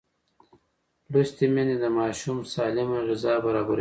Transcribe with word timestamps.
لوستې 1.11 1.45
میندې 1.53 1.75
د 1.83 1.85
ماشوم 1.99 2.37
سالمه 2.53 2.99
غذا 3.07 3.33
برابروي. 3.43 3.69